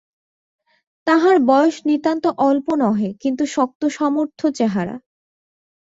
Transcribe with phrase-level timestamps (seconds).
[1.07, 4.95] তাঁহার বয়স নিতান্ত অল্প নহে, কিন্তু শক্তসমর্থ চেহারা।